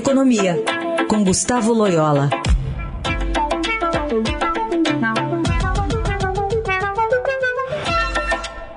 Economia, 0.00 0.56
com 1.10 1.22
Gustavo 1.22 1.74
Loyola. 1.74 2.30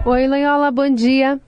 Oi, 0.05 0.27
Loyola, 0.27 0.69
bom 0.69 0.93
dia. 0.93 1.39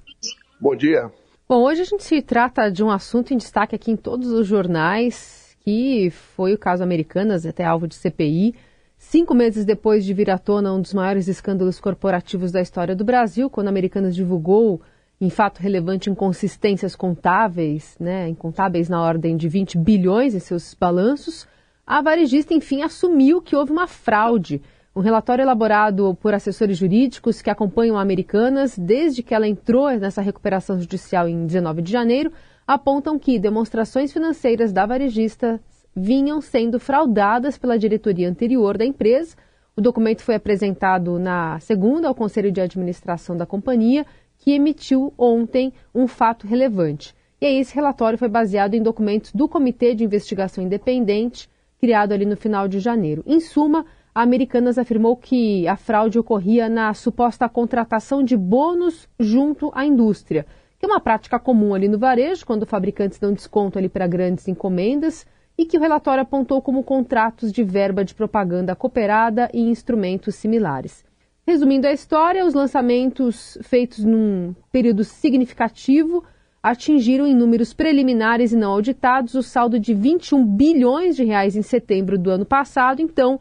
Bom 0.62 0.78
dia. 0.78 1.12
Bom, 1.48 1.62
hoje 1.62 1.82
a 1.82 1.84
gente 1.84 2.06
se 2.06 2.22
trata 2.22 2.72
de 2.72 2.86
um 2.86 2.90
assunto 2.90 3.34
em 3.34 3.38
destaque 3.38 3.76
aqui 3.76 3.92
em 3.92 3.98
todos 3.98 4.30
os 4.30 4.48
jornais, 4.48 5.58
que 5.60 6.10
foi 6.10 6.54
o 6.54 6.58
caso 6.58 6.82
Americanas, 6.82 7.46
até 7.46 7.66
alvo 7.66 7.86
de 7.86 7.96
CPI. 7.96 8.56
Cinco 8.98 9.36
meses 9.36 9.66
depois 9.66 10.06
de 10.06 10.14
vir 10.14 10.30
à 10.30 10.38
tona 10.38 10.72
um 10.72 10.82
dos 10.82 10.94
maiores 10.94 11.28
escândalos 11.28 11.82
corporativos 11.82 12.50
da 12.50 12.62
história 12.62 12.96
do 12.96 13.04
Brasil, 13.04 13.50
quando 13.50 13.68
Americanas 13.68 14.16
divulgou 14.16 14.82
em 15.20 15.30
fato 15.30 15.60
relevante 15.60 16.10
inconsistências 16.10 16.96
contábeis, 16.96 17.96
né, 18.00 18.28
incontáveis 18.30 18.90
na 18.90 19.02
ordem 19.02 19.38
de 19.38 19.48
20 19.48 19.78
bilhões 19.78 20.36
em 20.36 20.40
seus 20.40 20.74
balanços, 20.74 21.48
a 21.88 22.02
varejista, 22.02 22.54
enfim, 22.54 22.82
assumiu 22.82 23.42
que 23.42 23.56
houve 23.56 23.72
uma 23.72 23.88
fraude. 23.88 24.62
Um 24.96 25.02
relatório 25.02 25.44
elaborado 25.44 26.18
por 26.22 26.34
assessores 26.34 26.78
jurídicos 26.78 27.42
que 27.42 27.50
acompanham 27.50 27.98
a 27.98 28.02
Americanas 28.02 28.78
desde 28.78 29.22
que 29.22 29.36
ela 29.36 29.48
entrou 29.48 29.92
nessa 29.92 30.22
recuperação 30.22 30.80
judicial 30.80 31.28
em 31.28 31.46
19 31.46 31.82
de 31.82 31.92
janeiro 31.92 32.32
apontam 32.66 33.20
que 33.20 33.38
demonstrações 33.38 34.12
financeiras 34.12 34.74
da 34.74 34.86
varejista 34.86 35.62
vinham 35.96 36.42
sendo 36.42 36.80
fraudadas 36.80 37.58
pela 37.58 37.78
diretoria 37.78 38.28
anterior 38.28 38.78
da 38.78 38.86
empresa. 38.86 39.36
O 39.76 39.82
documento 39.82 40.24
foi 40.24 40.36
apresentado 40.36 41.20
na 41.20 41.60
segunda 41.60 42.08
ao 42.08 42.16
Conselho 42.16 42.52
de 42.52 42.62
Administração 42.62 43.38
da 43.38 43.46
companhia 43.46 44.06
que 44.46 44.52
emitiu 44.52 45.12
ontem 45.18 45.74
um 45.94 46.08
fato 46.08 46.46
relevante. 46.46 47.16
E 47.42 47.48
aí, 47.48 47.58
esse 47.58 47.74
relatório 47.74 48.16
foi 48.16 48.30
baseado 48.30 48.76
em 48.76 48.84
documentos 48.84 49.32
do 49.34 49.48
Comitê 49.48 49.96
de 49.96 50.04
Investigação 50.04 50.64
Independente, 50.64 51.50
criado 51.82 52.12
ali 52.12 52.28
no 52.28 52.38
final 52.38 52.68
de 52.68 52.80
janeiro. 52.80 53.24
Em 53.26 53.40
suma, 53.40 53.88
a 54.14 54.22
Americanas 54.22 54.78
afirmou 54.78 55.18
que 55.18 55.68
a 55.68 55.76
fraude 55.76 56.20
ocorria 56.20 56.70
na 56.70 56.94
suposta 56.94 57.50
contratação 57.50 58.22
de 58.22 58.38
bônus 58.38 59.10
junto 59.20 59.72
à 59.74 59.84
indústria, 59.84 60.46
que 60.78 60.86
é 60.86 60.88
uma 60.88 61.02
prática 61.02 61.40
comum 61.40 61.74
ali 61.74 61.88
no 61.88 61.98
varejo, 61.98 62.46
quando 62.46 62.68
fabricantes 62.68 63.18
dão 63.18 63.34
desconto 63.34 63.80
ali 63.80 63.90
para 63.90 64.06
grandes 64.06 64.48
encomendas, 64.48 65.26
e 65.58 65.66
que 65.66 65.76
o 65.76 65.82
relatório 65.82 66.22
apontou 66.22 66.62
como 66.62 66.84
contratos 66.84 67.52
de 67.52 67.64
verba 67.64 68.06
de 68.06 68.14
propaganda 68.14 68.76
cooperada 68.76 69.50
e 69.52 69.62
instrumentos 69.62 70.36
similares. 70.36 71.04
Resumindo 71.48 71.86
a 71.86 71.94
história, 71.94 72.44
os 72.44 72.56
lançamentos 72.56 73.56
feitos 73.62 74.04
num 74.04 74.56
período 74.72 75.04
significativo 75.04 76.24
atingiram 76.62 77.28
em 77.28 77.36
números 77.36 77.72
preliminares 77.72 78.52
e 78.52 78.56
não 78.56 78.72
auditados 78.72 79.36
o 79.36 79.44
saldo 79.44 79.80
de 79.80 79.94
21 79.94 80.44
bilhões 80.44 81.16
de 81.16 81.24
reais 81.24 81.56
em 81.56 81.62
setembro 81.62 82.18
do 82.18 82.32
ano 82.32 82.46
passado, 82.46 83.00
então 83.00 83.40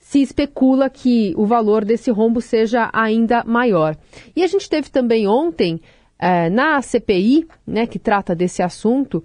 se 0.00 0.20
especula 0.20 0.90
que 0.90 1.32
o 1.36 1.46
valor 1.46 1.84
desse 1.84 2.10
rombo 2.10 2.40
seja 2.40 2.90
ainda 2.92 3.44
maior. 3.44 3.96
E 4.34 4.42
a 4.42 4.48
gente 4.48 4.68
teve 4.68 4.90
também 4.90 5.28
ontem, 5.28 5.80
eh, 6.18 6.50
na 6.50 6.82
CPI, 6.82 7.46
né, 7.64 7.86
que 7.86 8.00
trata 8.00 8.34
desse 8.34 8.64
assunto, 8.64 9.22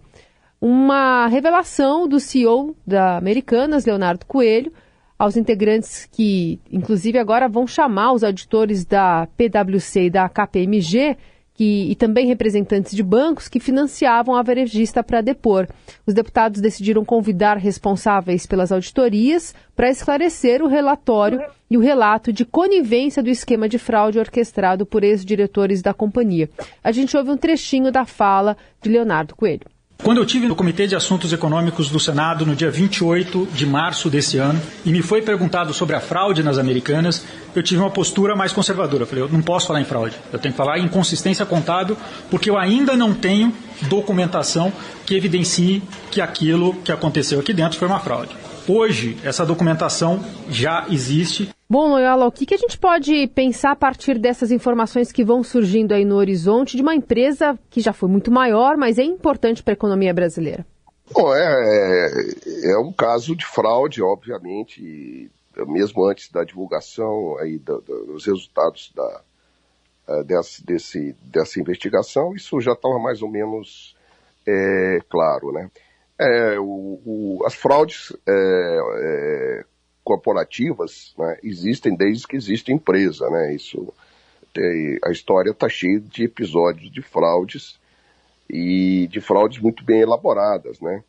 uma 0.62 1.26
revelação 1.26 2.08
do 2.08 2.20
CEO 2.20 2.76
da 2.86 3.18
Americanas, 3.18 3.86
Leonardo 3.86 4.28
Coelho, 4.28 4.72
aos 5.20 5.36
integrantes 5.36 6.08
que, 6.10 6.62
inclusive, 6.72 7.20
agora 7.20 7.50
vão 7.50 7.68
chamar 7.68 8.14
os 8.14 8.24
auditores 8.24 8.86
da 8.86 9.28
PwC 9.36 10.06
e 10.06 10.10
da 10.10 10.30
KPMG 10.30 11.18
que, 11.60 11.92
e 11.92 11.96
também 11.96 12.26
representantes 12.26 12.96
de 12.96 13.04
bancos 13.04 13.50
que 13.50 13.60
financiavam 13.60 14.34
a 14.34 14.42
varejista 14.42 15.04
para 15.04 15.20
depor. 15.20 15.68
Os 16.08 16.14
deputados 16.14 16.62
decidiram 16.62 17.04
convidar 17.04 17.58
responsáveis 17.58 18.46
pelas 18.46 18.72
auditorias 18.72 19.54
para 19.76 19.90
esclarecer 19.90 20.64
o 20.64 20.68
relatório 20.68 21.42
e 21.70 21.76
o 21.76 21.82
relato 21.82 22.32
de 22.32 22.46
conivência 22.46 23.22
do 23.22 23.30
esquema 23.30 23.68
de 23.68 23.78
fraude 23.78 24.18
orquestrado 24.18 24.86
por 24.86 25.04
ex-diretores 25.04 25.82
da 25.82 25.94
companhia. 25.94 26.50
A 26.82 26.94
gente 26.94 27.18
ouve 27.18 27.30
um 27.30 27.38
trechinho 27.38 27.92
da 27.92 28.06
fala 28.06 28.56
de 28.82 28.90
Leonardo 28.90 29.36
Coelho. 29.36 29.68
Quando 30.02 30.18
eu 30.18 30.26
tive 30.26 30.48
no 30.48 30.56
Comitê 30.56 30.88
de 30.88 30.96
Assuntos 30.96 31.34
Econômicos 31.34 31.90
do 31.90 32.00
Senado 32.00 32.46
no 32.46 32.56
dia 32.56 32.72
28 32.72 33.50
de 33.54 33.66
março 33.66 34.10
desse 34.10 34.38
ano 34.38 34.60
e 34.86 34.92
me 34.92 35.02
foi 35.02 35.22
perguntado 35.22 35.74
sobre 35.74 35.96
a 35.96 36.00
fraude 36.00 36.42
nas 36.42 36.58
americanas, 36.58 37.26
eu 37.54 37.62
tive 37.62 37.82
uma 37.82 37.92
postura 37.92 38.34
mais 38.36 38.54
conservadora. 38.54 39.04
Eu 39.04 39.08
falei, 39.08 39.24
eu 39.26 39.30
não 39.30 39.42
posso 39.42 39.68
falar 39.68 39.82
em 39.82 39.86
fraude, 39.86 40.16
eu 40.32 40.40
tenho 40.40 40.54
que 40.54 40.58
falar 40.58 40.80
em 40.80 40.86
inconsistência 40.86 41.46
contábil, 41.46 41.98
porque 42.32 42.50
eu 42.50 42.58
ainda 42.58 42.96
não 42.96 43.14
tenho 43.14 43.54
documentação 43.84 44.72
que 45.06 45.16
evidencie 45.16 45.84
que 46.10 46.22
aquilo 46.22 46.74
que 46.76 46.94
aconteceu 46.94 47.40
aqui 47.40 47.54
dentro 47.54 47.78
foi 47.78 47.88
uma 47.88 48.00
fraude. 48.00 48.36
Hoje, 48.68 49.18
essa 49.22 49.46
documentação 49.46 50.24
já 50.50 50.86
existe. 50.90 51.50
Bom, 51.72 51.90
Loyola, 51.90 52.26
o 52.26 52.32
que, 52.32 52.48
que 52.48 52.56
a 52.56 52.58
gente 52.58 52.80
pode 52.80 53.28
pensar 53.28 53.74
a 53.74 53.76
partir 53.76 54.18
dessas 54.18 54.50
informações 54.50 55.12
que 55.12 55.24
vão 55.24 55.44
surgindo 55.44 55.94
aí 55.94 56.04
no 56.04 56.16
horizonte 56.16 56.76
de 56.76 56.82
uma 56.82 56.96
empresa 56.96 57.60
que 57.70 57.80
já 57.80 57.94
foi 57.94 58.10
muito 58.10 58.32
maior, 58.32 58.76
mas 58.76 58.98
é 58.98 59.04
importante 59.04 59.62
para 59.62 59.74
a 59.74 59.78
economia 59.78 60.12
brasileira? 60.12 60.66
Bom, 61.12 61.32
é, 61.36 61.46
é, 61.46 62.72
é 62.72 62.78
um 62.80 62.92
caso 62.92 63.36
de 63.36 63.46
fraude, 63.46 64.02
obviamente, 64.02 65.30
mesmo 65.68 66.06
antes 66.06 66.32
da 66.32 66.44
divulgação 66.44 67.38
aí 67.38 67.60
do, 67.60 67.80
do, 67.82 68.06
dos 68.08 68.26
resultados 68.26 68.92
da, 68.96 69.22
é, 70.08 70.24
dessa, 70.24 70.66
desse, 70.66 71.16
dessa 71.22 71.60
investigação, 71.60 72.34
isso 72.34 72.60
já 72.62 72.72
estava 72.72 72.98
mais 72.98 73.22
ou 73.22 73.30
menos 73.30 73.96
é, 74.48 75.02
claro, 75.08 75.52
né? 75.52 75.70
É, 76.20 76.60
o, 76.60 77.00
o, 77.06 77.44
as 77.46 77.54
fraudes 77.54 78.12
é, 78.28 79.64
corporativas 80.04 81.14
né, 81.18 81.38
existem 81.44 81.96
desde 81.96 82.28
que 82.28 82.36
existe 82.36 82.72
empresa, 82.72 83.30
né? 83.30 83.54
Isso, 83.54 83.94
tem, 84.54 84.98
a 85.04 85.12
história 85.12 85.52
está 85.52 85.70
cheia 85.70 86.00
de 86.00 86.24
episódios 86.24 86.92
de 86.92 87.02
fraudes 87.02 87.80
e 88.50 89.08
de 89.12 89.22
fraudes 89.22 89.60
muito 89.60 89.84
bem 89.84 90.02
elaboradas, 90.02 90.80
né? 90.80 91.04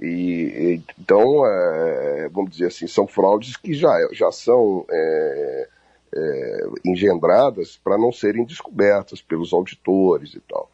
E, 0.00 0.80
então, 0.98 1.44
é, 1.44 2.28
vamos 2.30 2.52
dizer 2.52 2.68
assim, 2.68 2.86
são 2.86 3.06
fraudes 3.06 3.56
que 3.56 3.74
já, 3.74 3.92
já 4.12 4.32
são 4.32 4.86
é, 4.90 5.68
é, 6.14 6.68
engendradas 6.84 7.76
para 7.76 7.98
não 7.98 8.10
serem 8.10 8.44
descobertas 8.44 9.20
pelos 9.20 9.52
auditores 9.52 10.34
e 10.34 10.40
tal. 10.40 10.70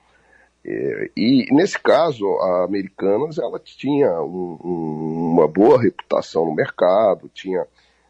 É, 0.69 1.11
e 1.17 1.47
nesse 1.55 1.79
caso, 1.79 2.27
a 2.41 2.65
Americanas 2.65 3.39
ela 3.39 3.61
tinha 3.61 4.21
um, 4.21 4.59
um, 4.65 5.33
uma 5.35 5.47
boa 5.47 5.81
reputação 5.81 6.45
no 6.45 6.53
mercado, 6.53 7.31
tinha 7.33 7.65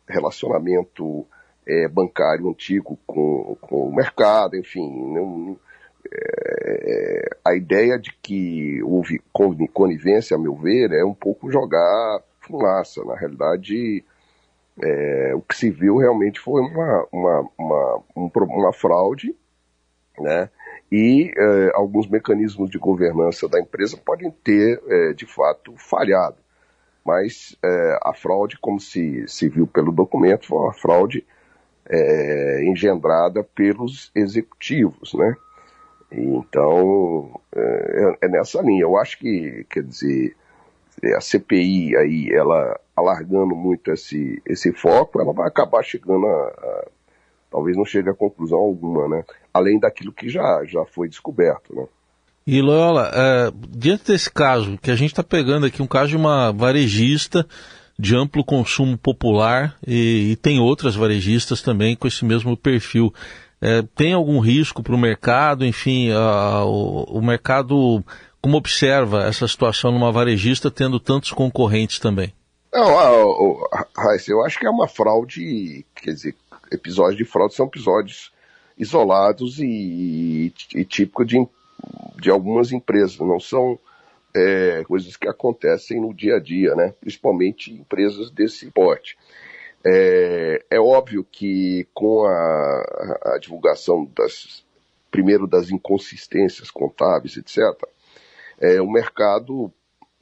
relacionamento 0.09 1.27
é, 1.66 1.87
bancário 1.87 2.49
antigo 2.49 2.99
com, 3.06 3.59
com 3.61 3.89
o 3.89 3.95
mercado, 3.95 4.56
enfim. 4.56 4.89
Não, 5.12 5.59
é, 6.11 7.28
a 7.45 7.55
ideia 7.55 7.99
de 7.99 8.16
que 8.22 8.83
houve 8.83 9.21
conivência, 9.75 10.34
a 10.34 10.41
meu 10.41 10.55
ver, 10.55 10.93
é 10.93 11.05
um 11.05 11.15
pouco 11.15 11.50
jogar 11.50 12.22
fumaça. 12.41 13.05
Na 13.05 13.16
realidade, 13.16 14.03
é, 14.83 15.34
o 15.34 15.43
que 15.43 15.55
se 15.55 15.71
viu 15.71 15.99
realmente 15.99 16.41
foi 16.41 16.62
uma, 16.62 17.06
uma, 17.12 17.50
uma, 17.59 18.03
um, 18.16 18.31
uma 18.34 18.72
fraude, 18.72 19.37
né? 20.19 20.49
E 20.91 21.32
eh, 21.36 21.70
alguns 21.74 22.08
mecanismos 22.08 22.70
de 22.70 22.78
governança 22.78 23.48
da 23.48 23.60
empresa 23.60 23.97
podem 23.97 24.30
ter, 24.30 24.80
eh, 24.86 25.12
de 25.12 25.26
fato, 25.26 25.74
falhado. 25.76 26.36
Mas 27.04 27.56
eh, 27.64 27.98
a 28.02 28.12
fraude, 28.14 28.58
como 28.60 28.80
se, 28.80 29.26
se 29.26 29.48
viu 29.48 29.66
pelo 29.66 29.92
documento, 29.92 30.47
foi 30.47 30.58
uma 30.58 30.72
fraude 30.72 31.24
engendrada 32.62 33.44
pelos 33.44 34.10
executivos, 34.12 35.14
né? 35.14 35.36
Então, 36.10 37.41
é, 37.54 38.18
é, 38.22 38.28
nessa 38.28 38.60
linha. 38.60 38.82
Eu 38.82 38.97
acho 38.97 39.16
que, 39.20 39.64
quer 39.70 39.84
dizer, 39.84 40.34
a 41.16 41.21
CPI 41.21 41.97
aí, 41.97 42.28
ela 42.32 42.80
alargando 42.97 43.54
muito 43.54 43.92
esse, 43.92 44.42
esse 44.44 44.72
foco, 44.72 45.21
ela 45.21 45.32
vai 45.32 45.47
acabar 45.47 45.84
chegando 45.84 46.27
a, 46.27 46.48
a 46.48 46.86
talvez 47.56 47.74
não 47.74 47.86
chegue 47.86 48.10
a 48.10 48.14
conclusão 48.14 48.58
alguma, 48.58 49.08
né? 49.08 49.24
Além 49.53 49.80
daquilo 49.80 50.12
que 50.12 50.28
já, 50.28 50.62
já 50.66 50.84
foi 50.84 51.08
descoberto, 51.08 51.74
né? 51.74 51.86
E 52.47 52.60
Loyola, 52.60 53.10
é, 53.14 53.50
diante 53.70 54.08
desse 54.08 54.30
caso, 54.30 54.76
que 54.76 54.91
a 54.91 54.94
gente 54.94 55.12
está 55.12 55.22
pegando 55.22 55.64
aqui 55.64 55.80
um 55.80 55.86
caso 55.86 56.10
de 56.10 56.16
uma 56.16 56.53
varejista 56.53 57.47
de 57.98 58.14
amplo 58.14 58.44
consumo 58.44 58.98
popular 58.98 59.74
e, 59.86 60.32
e 60.32 60.36
tem 60.36 60.60
outras 60.60 60.94
varejistas 60.94 61.62
também 61.62 61.97
com 61.97 62.06
esse 62.06 62.26
mesmo 62.26 62.58
perfil. 62.58 63.12
É, 63.58 63.82
tem 63.94 64.12
algum 64.12 64.38
risco 64.38 64.82
para 64.82 64.94
o 64.94 64.98
mercado? 64.98 65.64
Enfim, 65.64 66.10
a, 66.12 66.62
o, 66.62 67.04
o 67.04 67.22
mercado 67.22 68.04
como 68.38 68.58
observa 68.58 69.24
essa 69.24 69.48
situação 69.48 69.91
numa 69.91 70.12
varejista 70.12 70.70
tendo 70.70 71.00
tantos 71.00 71.32
concorrentes 71.32 71.98
também? 71.98 72.34
Não, 72.70 72.91
eu 74.28 74.44
acho 74.44 74.58
que 74.58 74.66
é 74.66 74.70
uma 74.70 74.86
fraude, 74.86 75.86
quer 75.94 76.12
dizer, 76.12 76.34
episódios 76.71 77.16
de 77.16 77.24
fraude 77.24 77.54
são 77.54 77.66
episódios 77.66 78.33
isolados 78.78 79.59
e, 79.59 80.53
e, 80.74 80.84
típicos 80.84 81.27
de, 81.27 81.47
de 82.21 82.30
algumas 82.30 82.72
empresas, 82.72 83.18
não 83.18 83.41
são 83.41 83.78
é, 84.34 84.84
coisas 84.84 85.16
que 85.16 85.28
acontecem 85.28 86.01
no 86.01 86.13
dia 86.13 86.36
a 86.36 86.41
dia, 86.41 86.74
né? 86.74 86.95
principalmente 87.01 87.72
empresas 87.72 88.30
desse 88.30 88.71
porte. 88.71 89.16
É, 89.84 90.65
é 90.71 90.80
óbvio 90.80 91.24
que 91.24 91.86
com 91.95 92.24
a, 92.24 93.33
a, 93.34 93.39
divulgação 93.39 94.10
das, 94.16 94.65
primeiro 95.10 95.47
das 95.47 95.71
inconsistências 95.71 96.71
contábeis, 96.71 97.36
etc., 97.36 97.63
é, 98.59 98.80
o 98.80 98.91
mercado 98.91 99.72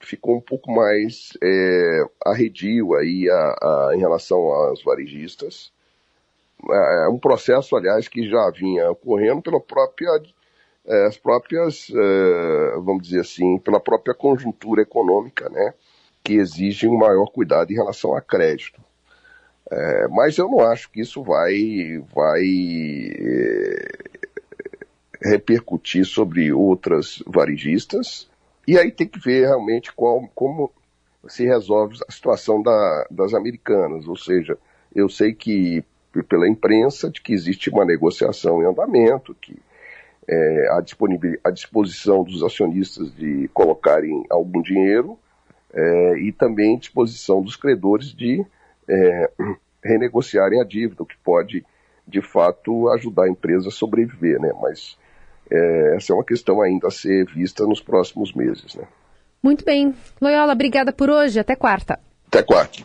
ficou 0.01 0.37
um 0.37 0.41
pouco 0.41 0.71
mais 0.71 1.31
é, 1.43 2.05
arredio 2.27 2.95
aí 2.95 3.29
a, 3.31 3.35
a, 3.35 3.91
em 3.95 3.99
relação 3.99 4.39
aos 4.39 4.83
varejistas. 4.83 5.73
É, 6.71 7.07
é 7.07 7.09
um 7.09 7.19
processo, 7.19 7.77
aliás, 7.77 8.09
que 8.09 8.29
já 8.29 8.51
vinha 8.51 8.91
ocorrendo 8.91 9.43
pela 9.43 9.61
própria, 9.61 10.09
é, 10.87 11.07
as 11.07 11.17
próprias, 11.17 11.91
é, 11.91 12.75
vamos 12.77 13.05
dizer 13.05 13.21
assim, 13.21 13.59
pela 13.59 13.81
própria 13.81 14.15
conjuntura 14.15 14.83
econômica, 14.83 15.49
né, 15.49 15.75
que 16.23 16.35
exige 16.35 16.89
um 16.89 16.97
maior 16.97 17.27
cuidado 17.27 17.71
em 17.71 17.75
relação 17.77 18.15
a 18.15 18.21
crédito. 18.21 18.81
É, 19.71 20.09
mas 20.09 20.37
eu 20.37 20.49
não 20.49 20.61
acho 20.61 20.91
que 20.91 21.01
isso 21.01 21.23
vai, 21.23 22.03
vai 22.15 22.43
é, 22.43 23.89
repercutir 25.23 26.05
sobre 26.05 26.53
outras 26.53 27.23
varejistas. 27.27 28.29
E 28.67 28.79
aí 28.79 28.91
tem 28.91 29.07
que 29.07 29.19
ver 29.19 29.47
realmente 29.47 29.93
qual, 29.93 30.29
como 30.35 30.71
se 31.29 31.45
resolve 31.45 31.99
a 32.07 32.13
situação 32.13 32.63
da, 32.63 33.07
das 33.11 33.33
americanas. 33.35 34.07
Ou 34.07 34.17
seja, 34.17 34.59
eu 34.95 35.09
sei 35.09 35.33
que 35.33 35.85
pela 36.23 36.49
imprensa 36.49 37.11
de 37.11 37.21
que 37.21 37.33
existe 37.33 37.71
uma 37.71 37.85
negociação 37.85 38.63
em 38.63 38.67
andamento, 38.67 39.35
que 39.41 39.57
é, 40.29 40.69
a, 40.71 40.83
a 41.45 41.51
disposição 41.51 42.25
dos 42.25 42.43
acionistas 42.43 43.15
de 43.15 43.49
colocarem 43.53 44.25
algum 44.31 44.63
dinheiro 44.63 45.19
é, 45.73 46.19
e 46.19 46.33
também 46.33 46.79
disposição 46.79 47.43
dos 47.43 47.57
credores 47.57 48.15
de 48.15 48.45
é, 48.89 49.31
renegociarem 49.83 50.61
a 50.61 50.65
dívida, 50.65 51.03
o 51.03 51.07
que 51.07 51.17
pode, 51.19 51.65
de 52.07 52.23
fato, 52.23 52.89
ajudar 52.91 53.25
a 53.25 53.29
empresa 53.29 53.69
a 53.69 53.73
sobreviver, 53.73 54.41
né? 54.41 54.53
Mas 54.63 54.97
é, 55.51 55.97
essa 55.97 56.13
é 56.13 56.17
uma 56.17 56.25
questão 56.25 56.63
ainda 56.63 56.89
a 56.89 56.91
ser 56.91 57.27
vista 57.27 57.67
nos 57.67 57.81
próximos 57.81 58.33
meses, 58.33 58.75
né? 58.75 58.85
Muito 59.43 59.65
bem. 59.65 59.95
Loyola, 60.21 60.55
obrigada 60.55 60.91
por 60.91 61.11
hoje. 61.11 61.39
Até 61.39 61.55
quarta. 61.55 62.01
Até 62.29 62.43
quarta. 62.43 62.85